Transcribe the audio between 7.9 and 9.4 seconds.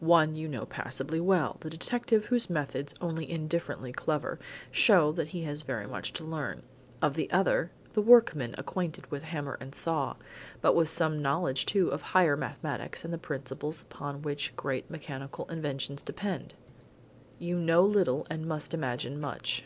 the workman acquainted with